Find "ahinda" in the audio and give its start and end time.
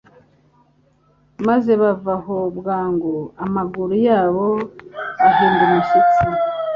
5.27-5.61